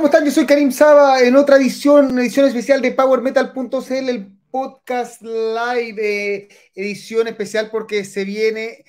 [0.00, 0.24] ¿cómo están?
[0.24, 5.98] Yo soy Karim Saba en otra edición, una edición especial de PowerMetal.cl, el podcast live,
[6.00, 8.82] eh, edición especial porque se viene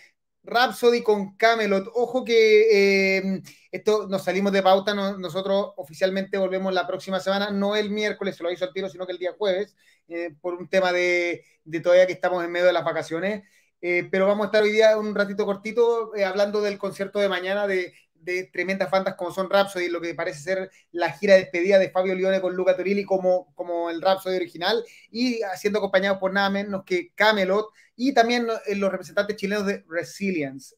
[0.43, 1.91] Rhapsody con Camelot.
[1.95, 3.41] Ojo que eh,
[3.73, 8.43] esto nos salimos de pauta, nosotros oficialmente volvemos la próxima semana, no el miércoles, se
[8.43, 9.75] lo hizo al tiro, sino que el día jueves,
[10.07, 11.43] eh, por un tema de,
[11.83, 13.43] todavía que estamos en medio de las vacaciones.
[13.81, 17.93] pero vamos a estar hoy día un ratito cortito hablando del concierto de mañana de
[18.21, 21.89] de tremendas bandas como son Rhapsody, lo que parece ser la gira de despedida de
[21.89, 26.49] Fabio Lione con Luca Torilli como, como el Rhapsody original, y siendo acompañado por nada
[26.49, 30.75] menos que Camelot, y también eh, los representantes chilenos de Resilience.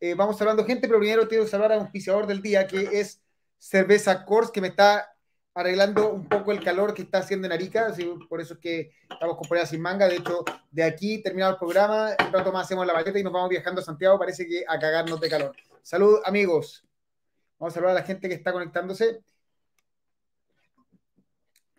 [0.00, 3.22] Eh, vamos hablando gente, pero primero quiero saludar a un auspiciador del día, que es
[3.58, 5.10] Cerveza Kors, que me está
[5.54, 8.90] arreglando un poco el calor que está haciendo en Arica, así, por eso es que
[9.08, 10.08] estamos con sin manga.
[10.08, 13.32] De hecho, de aquí terminado el programa, un rato más hacemos la balleta y nos
[13.32, 15.56] vamos viajando a Santiago, parece que a cagarnos de calor.
[15.84, 16.82] Salud, amigos.
[17.58, 19.20] Vamos a saludar a la gente que está conectándose.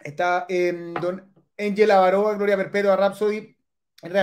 [0.04, 3.58] Está eh, don Angel Avaroa, Gloria Perpetua, Rhapsody,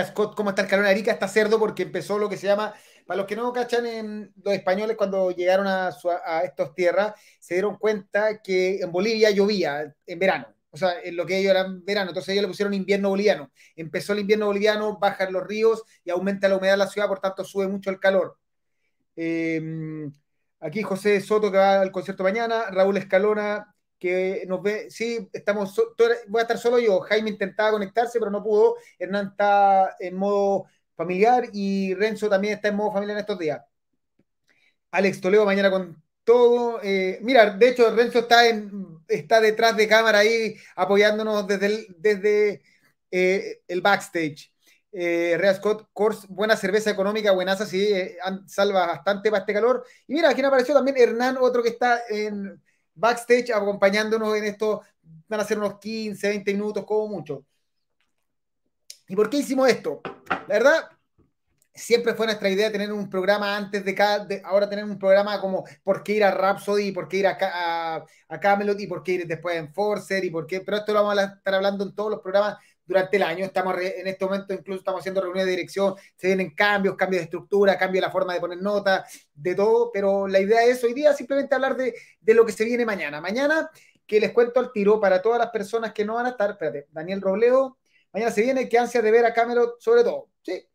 [0.07, 1.11] Scott, ¿cómo está el calor Arica?
[1.11, 2.73] Está cerdo porque empezó lo que se llama,
[3.05, 5.89] para los que no cachan, en, los españoles cuando llegaron a,
[6.25, 11.15] a estas tierras se dieron cuenta que en Bolivia llovía en verano o sea, en
[11.15, 13.51] lo que ellos eran verano, entonces ellos le pusieron invierno boliviano.
[13.75, 17.19] Empezó el invierno boliviano, bajan los ríos y aumenta la humedad de la ciudad, por
[17.19, 18.39] tanto sube mucho el calor.
[19.15, 20.11] Em,
[20.59, 25.73] aquí José Soto que va al concierto mañana, Raúl Escalona que nos ve, sí, estamos,
[26.27, 30.65] voy a estar solo yo, Jaime intentaba conectarse pero no pudo, Hernán está en modo
[30.95, 33.61] familiar y Renzo también está en modo familiar en estos días.
[34.91, 36.79] Alex Toledo mañana con todo.
[36.83, 42.61] Eh, mira, de hecho Renzo está, en, está detrás de cámara ahí apoyándonos desde desde,
[43.11, 44.52] eh, el backstage
[44.93, 49.83] eh, Real Scott, Kors, buena cerveza económica, buenaza, sí, eh, salva bastante para este calor.
[50.07, 52.61] Y mira, aquí apareció también Hernán, otro que está en
[52.93, 54.81] backstage acompañándonos en esto,
[55.27, 57.43] van a ser unos 15, 20 minutos como mucho.
[59.07, 60.01] ¿Y por qué hicimos esto?
[60.47, 60.89] La verdad,
[61.73, 65.65] siempre fue nuestra idea tener un programa antes de cada, ahora tener un programa como
[65.83, 69.27] por qué ir a Rhapsody, por qué ir a, a, Camelot y por qué ir
[69.27, 72.11] después a Enforcer y por qué, pero esto lo vamos a estar hablando en todos
[72.11, 73.45] los programas durante el año.
[73.45, 77.25] Estamos en este momento, incluso estamos haciendo reuniones de dirección, se vienen cambios, cambios de
[77.25, 80.93] estructura, cambio de la forma de poner notas, de todo, pero la idea es hoy
[80.93, 83.21] día simplemente hablar de, de lo que se viene mañana.
[83.21, 83.69] Mañana,
[84.05, 86.87] que les cuento al tiro para todas las personas que no van a estar, espérate,
[86.91, 87.77] Daniel Robledo,
[88.11, 90.65] mañana se viene, que ansia de ver a Camelot sobre todo, ¿sí?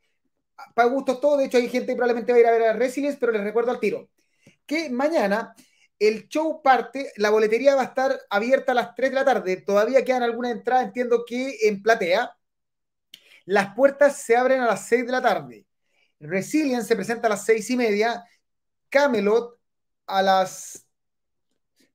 [0.75, 2.72] Para gustos todo, de hecho hay gente que probablemente va a ir a ver a
[2.72, 4.08] Resilience, pero les recuerdo al tiro,
[4.66, 5.54] que mañana
[5.98, 9.56] el show parte, la boletería va a estar abierta a las 3 de la tarde.
[9.56, 12.36] Todavía quedan algunas entradas, entiendo que en platea.
[13.44, 15.66] Las puertas se abren a las 6 de la tarde.
[16.20, 18.25] Resilience se presenta a las 6 y media.
[18.88, 19.58] Camelot
[20.06, 20.87] a las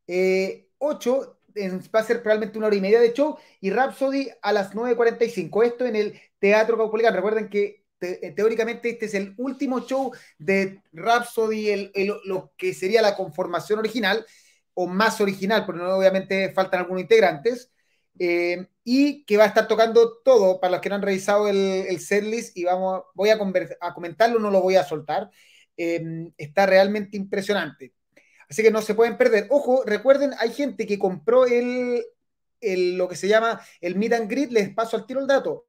[0.07, 1.39] 8.
[1.55, 3.37] Eh, va a ser probablemente una hora y media de show.
[3.61, 5.63] Y Rhapsody a las 9.45.
[5.63, 7.13] Esto en el Teatro Caupolicán.
[7.13, 11.91] Recuerden que eh, teóricamente este es el último show de Rhapsody, el,
[12.25, 14.25] lo que sería la conformación original,
[14.73, 17.71] o más original, porque obviamente faltan algunos integrantes,
[18.19, 21.57] eh, y que va a estar tocando todo, para los que no han revisado el,
[21.57, 23.37] el setlist, y vamos, voy a,
[23.81, 25.29] a, comentarlo, no lo voy a soltar,
[25.77, 27.93] eh, está realmente impresionante.
[28.49, 29.47] Así que no se pueden perder.
[29.49, 32.03] Ojo, recuerden, hay gente que compró el,
[32.61, 35.67] el, lo que se llama el Meet and Greet, les paso al tiro el dato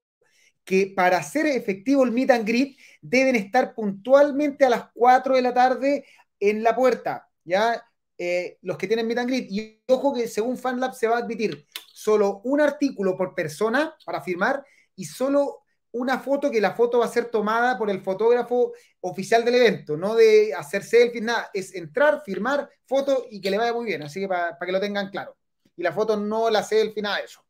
[0.64, 5.42] que para hacer efectivo el meet and greet deben estar puntualmente a las 4 de
[5.42, 6.06] la tarde
[6.40, 7.84] en la puerta, ¿ya?
[8.16, 9.46] Eh, los que tienen meet and greet.
[9.50, 14.20] Y ojo que según FanLab se va a admitir solo un artículo por persona para
[14.20, 14.64] firmar
[14.96, 19.44] y solo una foto que la foto va a ser tomada por el fotógrafo oficial
[19.44, 23.72] del evento, no de hacer selfies, nada, es entrar, firmar, foto y que le vaya
[23.72, 25.36] muy bien, así que para, que lo tengan claro.
[25.76, 27.44] Y la foto no la selfie, nada de eso.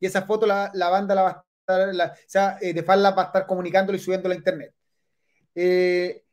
[0.00, 3.22] Y esa foto la, la banda la va a o sea, eh, de Falla va
[3.22, 4.74] a estar comunicándolo y subiéndolo a internet.
[5.54, 6.24] Eh,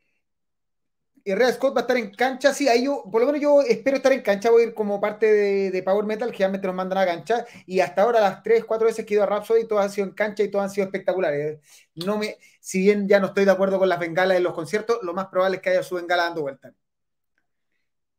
[1.24, 3.96] Herrera Scott va a estar en cancha, sí, ahí yo, por lo menos yo espero
[3.96, 6.98] estar en cancha, voy a ir como parte de, Power Metal, que generalmente nos mandan
[6.98, 9.84] a cancha, y hasta ahora las tres, cuatro veces que he ido a Rhapsody, todas
[9.86, 11.60] han sido en cancha y todas han sido espectaculares.
[11.94, 14.98] No me, si bien ya no estoy de acuerdo con las bengalas de los conciertos,
[15.02, 16.74] lo más probable es que haya su bengala dando vuelta.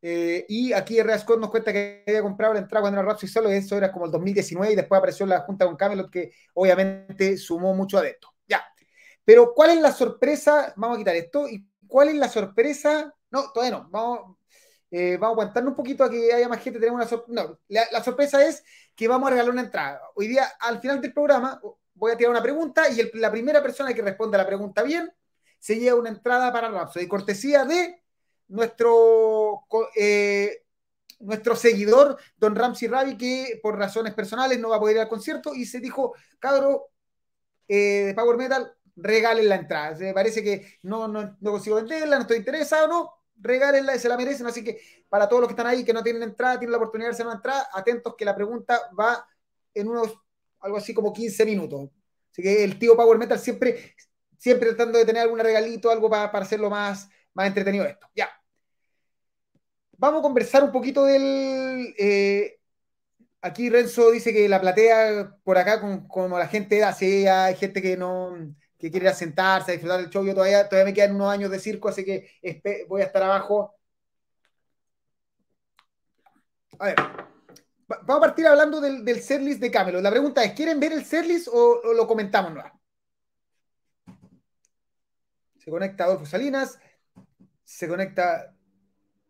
[0.06, 1.16] Eh, y aquí R.
[1.40, 4.12] Nos cuenta que había comprado la entrada cuando era Rhapsody solo, eso era como el
[4.12, 8.28] 2019 y después apareció la junta con Camelot que obviamente sumó mucho adepto.
[8.46, 8.62] Ya.
[9.24, 10.74] Pero ¿cuál es la sorpresa?
[10.76, 11.48] Vamos a quitar esto.
[11.48, 13.16] ¿Y cuál es la sorpresa?
[13.32, 13.88] No, todavía no.
[13.90, 14.38] Vamos,
[14.92, 16.82] eh, a aguantarnos un poquito a que haya más gente.
[16.82, 17.44] Tenemos una.
[17.44, 18.62] No, la, sorpresa es
[18.94, 20.02] que vamos a regalar una entrada.
[20.16, 21.62] Hoy día, al final del programa,
[21.94, 25.14] voy a tirar una pregunta y la primera persona que responda la pregunta bien
[25.60, 27.08] se lleva una entrada para Rhapsody.
[27.08, 28.03] Cortesía de
[28.54, 29.66] nuestro,
[29.96, 30.64] eh,
[31.20, 35.10] nuestro seguidor, don Ramsey Ravi, que por razones personales no va a poder ir al
[35.10, 36.92] concierto y se dijo, cabro,
[37.68, 39.98] eh, de Power Metal, regalen la entrada.
[39.98, 44.18] Me parece que no, no, no consigo venderla, no estoy interesado, no, regálenla, se la
[44.18, 44.46] merecen.
[44.46, 44.80] Así que
[45.10, 47.26] para todos los que están ahí, que no tienen entrada, tienen la oportunidad de hacer
[47.26, 49.28] una entrada, atentos que la pregunta va
[49.74, 50.14] en unos,
[50.60, 51.90] algo así como 15 minutos.
[52.32, 53.96] Así que el tío Power Metal siempre,
[54.38, 58.08] siempre tratando de tener algún regalito, algo para, para hacerlo más, más entretenido esto.
[58.16, 58.30] Ya.
[59.98, 61.94] Vamos a conversar un poquito del...
[61.98, 62.60] Eh,
[63.42, 67.98] aquí Renzo dice que la platea por acá, como la gente hace, hay gente que
[67.98, 70.26] no que quiere ir a sentarse, a disfrutar del show.
[70.26, 72.30] Yo todavía, todavía me quedan unos años de circo, así que
[72.90, 73.76] voy a estar abajo.
[76.80, 76.96] A ver,
[77.88, 80.02] vamos a partir hablando del, del de Camelot.
[80.02, 82.54] La pregunta es, ¿quieren ver el setlist o, o lo comentamos?
[82.54, 82.64] No?
[85.60, 86.78] Se conecta Adolfo Salinas,
[87.64, 88.53] se conecta,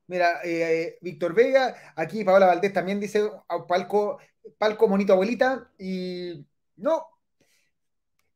[0.07, 3.29] mira, eh, Víctor Vega, aquí Paola Valdés también dice,
[3.67, 4.19] palco,
[4.57, 6.45] palco monito abuelita, y
[6.77, 7.05] no,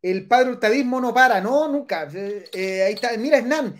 [0.02, 2.08] el padre hurtadismo no para, no, nunca.
[2.14, 3.80] Eh, ahí está, mira, Hernán,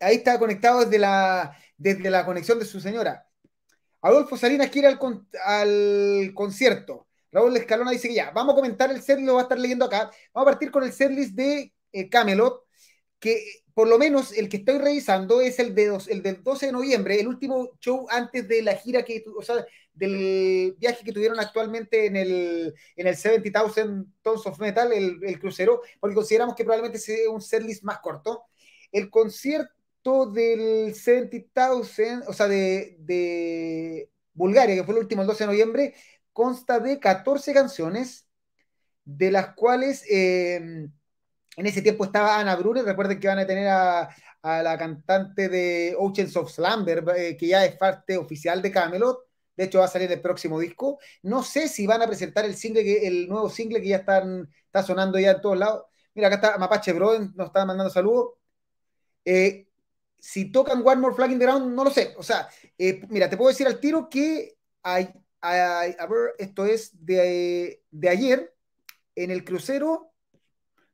[0.00, 3.26] ahí está conectado desde la, desde la conexión de su señora.
[4.02, 4.98] Adolfo Salinas quiere al,
[5.44, 7.06] al concierto.
[7.32, 9.84] Raúl Escalona dice que ya, vamos a comentar el setlist, lo va a estar leyendo
[9.84, 10.10] acá.
[10.32, 12.66] Vamos a partir con el setlist de eh, Camelot,
[13.18, 16.72] que por lo menos el que estoy revisando es el, de el del 12 de
[16.72, 21.38] noviembre, el último show antes de la gira que, o sea, del viaje que tuvieron
[21.38, 26.64] actualmente en el, en el 70,000 Tons of Metal, el, el, crucero, porque consideramos que
[26.64, 28.44] probablemente sea un setlist más corto.
[28.92, 35.44] El concierto del 70,000, o sea, de, de Bulgaria, que fue el último, el 12
[35.44, 35.94] de noviembre,
[36.32, 38.26] consta de 14 canciones,
[39.04, 40.04] de las cuales...
[40.10, 40.88] Eh,
[41.60, 44.08] en ese tiempo estaba Ana Brune, recuerden que van a tener a,
[44.42, 49.26] la cantante de Oceans of Slumber, eh, que ya es parte oficial de Camelot.
[49.54, 50.98] De hecho, va a salir el próximo disco.
[51.22, 54.82] No sé si van a presentar el single, el nuevo single que ya están, está
[54.82, 55.84] sonando ya en todos lados.
[56.14, 58.36] Mira, acá está Mapache Bro, nos está mandando saludos.
[59.26, 59.68] Eh,
[60.18, 62.14] si tocan One More Flag in the Ground, no lo sé.
[62.16, 62.48] O sea,
[62.78, 67.82] eh, mira, te puedo decir al tiro que hay, hay, a ver, esto es de,
[67.90, 68.54] de ayer,
[69.14, 70.09] en el crucero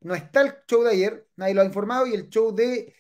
[0.07, 2.95] no está el show de ayer, nadie lo ha informado, y el show de.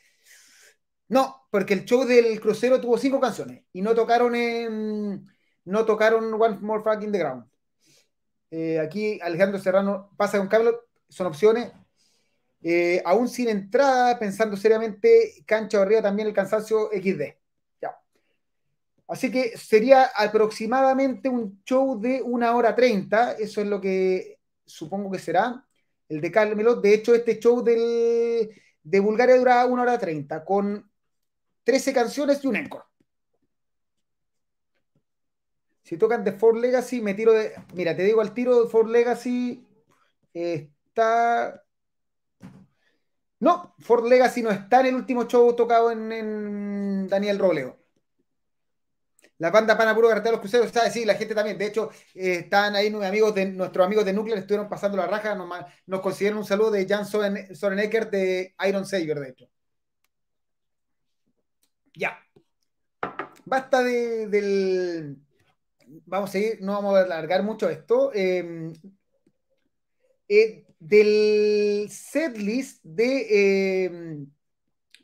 [1.08, 5.24] No, porque el show del crucero tuvo cinco canciones y no tocaron en.
[5.64, 7.44] No tocaron One More Fucking the Ground.
[8.50, 10.74] Eh, aquí Alejandro Serrano pasa con Carlos,
[11.08, 11.70] son opciones.
[12.60, 17.22] Eh, aún sin entrada, pensando seriamente, cancha arriba también el cansancio XD.
[17.80, 17.96] Ya.
[19.06, 25.12] Así que sería aproximadamente un show de una hora treinta, eso es lo que supongo
[25.12, 25.65] que será
[26.08, 28.50] el de Carlos De hecho, este show del,
[28.82, 30.90] de Bulgaria duraba una hora treinta, con
[31.64, 32.84] 13 canciones y un encore.
[35.82, 37.52] Si tocan de Ford Legacy, me tiro de.
[37.74, 39.64] Mira, te digo al tiro de Ford Legacy.
[40.32, 41.62] está.
[43.38, 47.38] No, Ford Legacy no está en el último show tocado en, en Daniel
[49.38, 49.38] Roleo.
[49.38, 51.58] La banda Pana Puro los Cruceros, está sí, la gente también.
[51.58, 55.34] De hecho, eh, están ahí amigos de, nuestros amigos de Nuclear, estuvieron pasando la raja,
[55.34, 55.48] nos,
[55.86, 59.48] nos consiguieron un saludo de Jan Sorenecker de Iron Saber, de hecho.
[61.94, 62.18] Ya.
[63.44, 65.16] Basta de, del.
[66.06, 68.10] Vamos a seguir, no vamos a alargar mucho esto.
[68.14, 68.72] Em,
[70.28, 73.84] eh, del setlist de.
[73.86, 74.26] Em,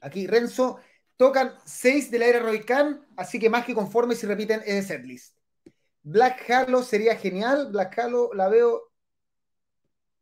[0.01, 0.81] aquí, Renzo
[1.23, 5.37] Tocan 6 del aire Roy Khan, así que más que conforme si repiten ese setlist.
[6.03, 7.71] Black Halo sería genial.
[7.71, 8.91] Black Halo la veo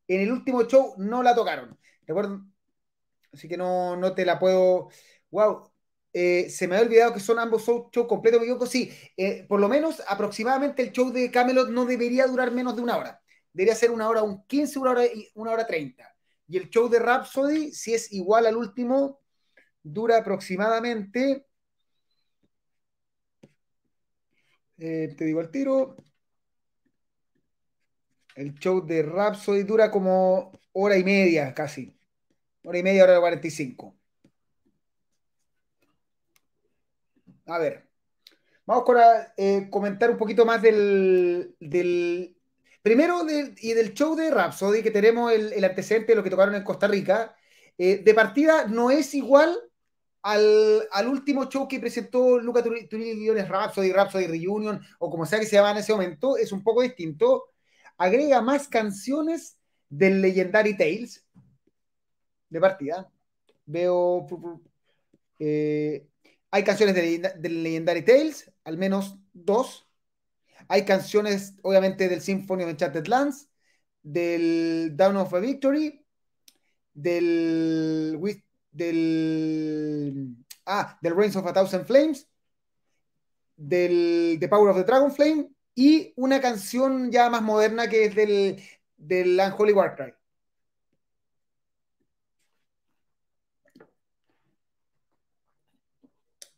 [0.08, 1.78] en el último show, no la tocaron.
[2.06, 2.44] ¿De acuerdo?
[3.32, 4.90] Así que no, no te la puedo.
[5.30, 5.72] Wow.
[6.12, 8.42] Eh, se me ha olvidado que son ambos shows completos.
[8.68, 12.82] Sí, eh, por lo menos aproximadamente el show de Camelot no debería durar menos de
[12.82, 13.22] una hora.
[13.54, 16.14] Debería ser una hora, un 15, una hora, una hora 30.
[16.46, 19.19] Y el show de Rhapsody, si es igual al último,
[19.82, 21.46] dura aproximadamente,
[24.78, 25.96] eh, te digo el tiro,
[28.34, 31.94] el show de Rhapsody dura como hora y media casi,
[32.64, 33.96] hora y media, hora de 45.
[37.46, 37.88] A ver,
[38.64, 42.36] vamos a eh, comentar un poquito más del, del
[42.82, 46.64] primero y del show de Rhapsody, que tenemos el, antecedente de lo que tocaron en
[46.64, 47.36] Costa Rica.
[47.76, 49.69] Eh, de partida no es igual
[50.22, 55.56] al, último show que presentó Luca Turilli Rhapsody, Rhapsody Reunion, o como sea que se
[55.56, 57.44] llama en ese momento, es un poco distinto.
[57.96, 59.58] Agrega más canciones
[59.88, 61.24] del Legendary Tales
[62.48, 63.10] de partida.
[63.66, 64.26] Veo.
[65.38, 66.06] Eh,
[66.50, 69.86] hay canciones del Legendary Tales, al menos dos.
[70.68, 73.48] Hay canciones, obviamente, del Symphony of Enchanted Lands,
[74.02, 76.04] del Down of a Victory,
[76.92, 78.16] del,
[78.72, 80.36] del,
[80.66, 82.28] ah, del Reigns of a Thousand Flames,
[83.56, 88.14] del The Power of the Dragon Flame y una canción ya más moderna que es
[88.14, 88.62] del,
[88.96, 90.14] del Unholy Warcry.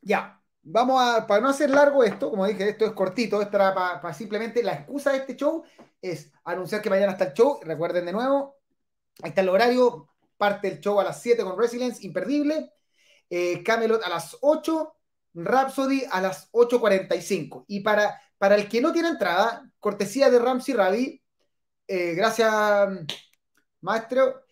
[0.01, 3.75] Ya, vamos a, para no hacer largo esto, como dije, esto es cortito, esto era
[3.75, 5.65] para, simplemente la excusa de este show
[6.01, 8.57] es anunciar que mañana está el show, recuerden de nuevo,
[9.23, 10.09] ahí está el horario,
[10.43, 12.73] parte el show a las 7 con Resilience, imperdible,
[13.31, 14.93] eh, Camelot a las 8,
[15.35, 17.65] Rhapsody a las 8.45.
[17.69, 21.23] Y para, para el que no tiene entrada, cortesía de Ramsey Ravi,
[21.87, 22.53] eh, gracias,
[23.83, 24.43] maestro,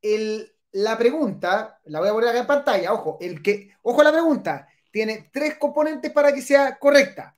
[0.00, 4.12] el, la pregunta, la voy a poner acá en pantalla, ojo, el que, ojo la
[4.12, 7.36] pregunta, tiene tres componentes para que sea correcta.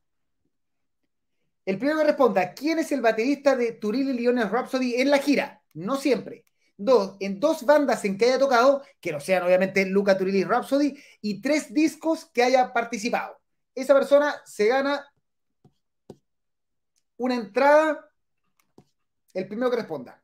[1.66, 5.60] El primero que responda, ¿quién es el baterista de Turilli Leones Rhapsody en la gira?
[5.72, 6.44] No siempre.
[6.76, 10.96] Dos, en dos bandas en que haya tocado, que no sean obviamente Luca Turilli Rhapsody,
[11.20, 13.40] y tres discos que haya participado.
[13.74, 15.06] Esa persona se gana
[17.16, 18.10] una entrada,
[19.34, 20.22] el primero que responda.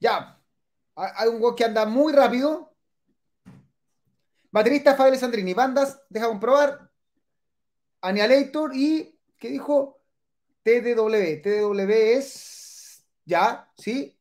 [0.00, 0.40] Ya,
[0.94, 2.74] hay un gol que anda muy rápido.
[4.50, 6.90] Baterista Fabio Sandrini, bandas, deja comprobar.
[8.00, 10.00] Annihilator y, ¿qué dijo?
[10.62, 11.42] TDW.
[11.42, 12.57] TDW es,
[13.28, 14.18] ya, ¿sí?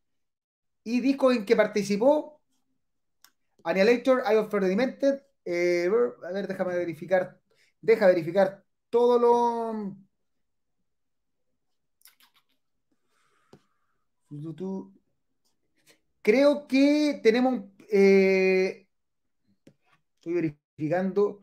[0.84, 2.42] Y disco en que participó.
[3.64, 4.50] Annihilator, I of.
[5.46, 5.90] Eh,
[6.24, 7.40] a ver, déjame verificar.
[7.82, 9.98] Deja verificar todo lo.
[16.22, 17.64] Creo que tenemos.
[17.92, 18.88] Eh,
[20.18, 21.42] estoy verificando.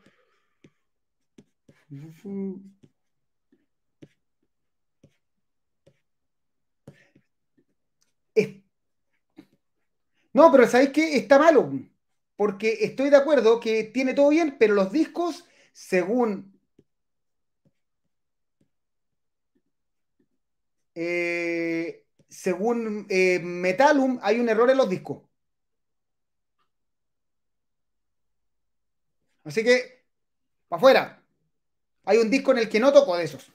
[10.34, 11.16] No, pero ¿sabéis qué?
[11.16, 11.70] Está malo.
[12.36, 16.52] Porque estoy de acuerdo que tiene todo bien, pero los discos, según.
[20.94, 25.22] Eh, según eh, Metalum, hay un error en los discos.
[29.44, 30.04] Así que,
[30.68, 31.22] para afuera.
[32.06, 33.52] Hay un disco en el que no toco de esos.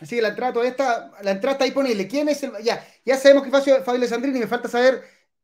[0.00, 2.08] Así que la entrada esta, la entrada está disponible.
[2.08, 2.52] ¿Quién es el.?
[2.62, 5.02] Ya, ya sabemos que Fabio, Fabio Sandrini, me falta saber.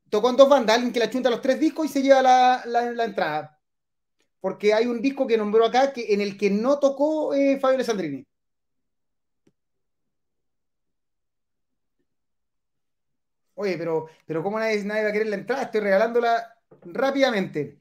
[0.08, 3.04] Tocó en dos bandas, alguien que la chunta los tres discos y se lleva la,
[3.04, 3.60] entrada.
[4.40, 7.84] Porque hay un disco que nombró acá que, en el que no tocó eh, Fabio
[7.84, 8.26] Sandrini.
[13.54, 15.62] Oye, pero, pero ¿cómo nadie, nadie va a querer la entrada?
[15.64, 17.80] Estoy regalándola rápidamente.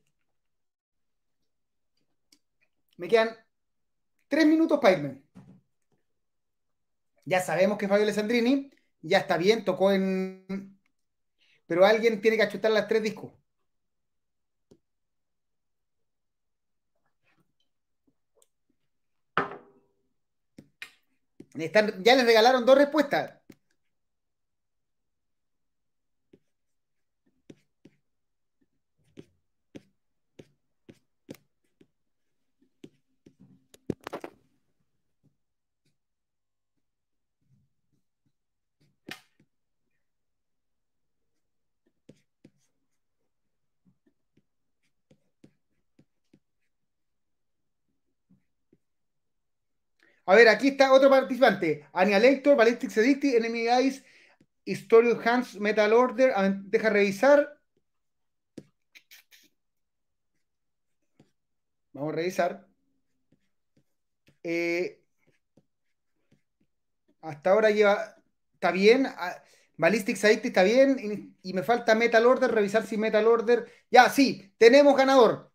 [2.98, 3.30] Me quedan
[4.28, 5.22] tres minutos para irme.
[7.26, 10.80] Ya sabemos que Fabio Alessandrini ya está bien, tocó en.
[11.68, 13.34] Pero alguien tiene que achutar las tres discos.
[22.04, 23.45] ya les regalaron dos respuestas.
[50.26, 51.88] A ver, aquí está otro participante.
[51.94, 54.04] Annihilator, Ballistic Sedicti, Enemy Eyes,
[54.66, 56.34] History of Hands, Metal Order.
[56.66, 57.60] deja revisar.
[61.94, 62.68] Vamos a revisar.
[64.44, 65.02] Eh,
[67.22, 68.16] hasta ahora lleva.
[68.54, 69.06] Está bien.
[69.08, 69.42] Ah,
[69.78, 71.36] Ballistic Sedicti está bien.
[71.44, 72.52] Y me falta Metal Order.
[72.52, 73.66] Revisar si Metal Order.
[73.92, 75.52] Ya, sí, tenemos ganador.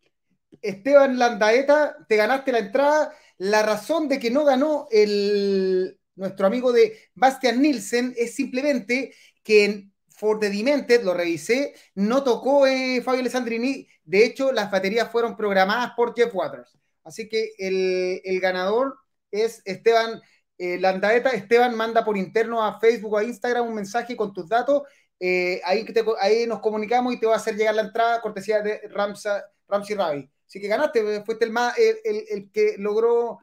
[0.61, 3.13] Esteban Landaeta, te ganaste la entrada.
[3.41, 9.87] La razón de que no ganó el, nuestro amigo de Bastian Nielsen es simplemente que
[10.09, 13.87] for the Demented, lo revisé, no tocó eh, Fabio Alessandrini.
[14.03, 16.77] De hecho, las baterías fueron programadas por Jeff Waters.
[17.03, 18.99] Así que el, ganador
[19.31, 20.21] es Esteban
[20.59, 21.31] eh, Landaeta.
[21.31, 24.83] Esteban manda por interno a Facebook o a Instagram un mensaje con tus datos.
[25.19, 25.83] Eh, ahí,
[26.19, 29.95] ahí nos comunicamos y te va a hacer llegar la entrada cortesía de Ramsa, Ramsey
[29.95, 30.29] Ravi.
[30.51, 33.39] Así que ganaste, fuiste el, más, el, que logró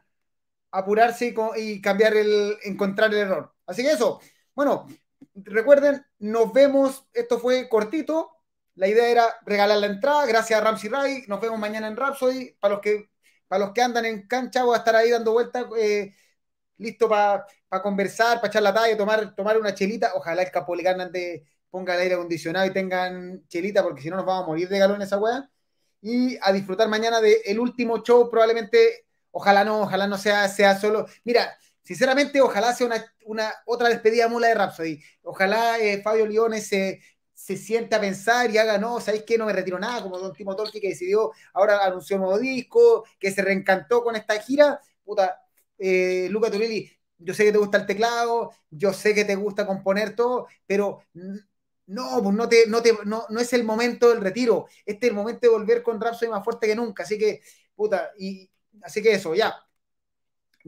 [0.70, 3.54] apurarse y, cambiar el, encontrar el error.
[3.64, 4.20] Así que eso,
[4.54, 4.86] bueno,
[5.34, 8.30] recuerden, nos vemos, esto fue cortito,
[8.74, 12.58] la idea era regalar la entrada, gracias a Ramsey Ray, nos vemos mañana en Rhapsody,
[12.60, 13.08] para los que,
[13.48, 16.14] para los que andan en cancha voy a estar ahí dando vueltas, eh,
[16.76, 17.46] listo para
[17.82, 22.02] conversar, para echar la talla, tomar, tomar una chelita, ojalá el Capolicán de ponga el
[22.02, 25.18] aire acondicionado y tengan chelita, porque si no nos vamos a morir de galón esa
[25.18, 25.50] weá,
[26.00, 31.06] y a disfrutar mañana del último show, probablemente, ojalá no, ojalá no sea, sea solo,
[31.24, 32.88] mira, sinceramente, ojalá sea
[33.24, 35.02] una, otra despedida mula de Rhapsody.
[35.22, 37.00] Ojalá eh, Fabio Liones se,
[37.34, 39.38] se sienta a pensar y haga, no, ¿sabéis qué?
[39.38, 43.04] No me retiro nada, como Don Timo Tolki que decidió, ahora anunció un nuevo disco,
[43.18, 44.80] que se reencantó con esta gira.
[45.04, 45.40] Puta,
[45.78, 49.66] eh, Luca Turelli, yo sé que te gusta el teclado, yo sé que te gusta
[49.66, 51.02] componer todo, pero
[51.88, 54.66] no, pues no, te, no, te, no, no es el momento del retiro.
[54.86, 57.02] Este es el momento de volver con Rhapsody más fuerte que nunca.
[57.02, 57.42] Así que,
[57.74, 58.50] puta, y
[58.82, 59.54] así que eso, ya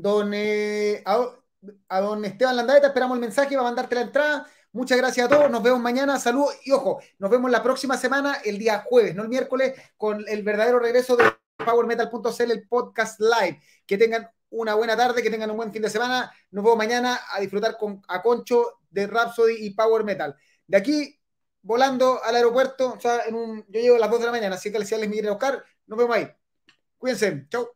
[0.01, 4.47] don, eh, a, don Esteban Landaeta, esperamos el mensaje, va a mandarte la entrada.
[4.73, 8.37] Muchas gracias a todos, nos vemos mañana, saludos y ojo, nos vemos la próxima semana,
[8.45, 11.25] el día jueves, no el miércoles, con el verdadero regreso de
[11.57, 13.61] PowerMetal.cl, el podcast live.
[13.85, 16.33] Que tengan una buena tarde, que tengan un buen fin de semana.
[16.53, 20.37] Nos vemos mañana a disfrutar con a Concho de Rhapsody y Power Metal.
[20.71, 21.19] De aquí,
[21.63, 24.55] volando al aeropuerto, o sea, en un, yo llego a las 2 de la mañana,
[24.55, 25.65] así que les mi a buscar.
[25.87, 26.29] Nos vemos ahí.
[26.97, 27.69] Cuídense, chao.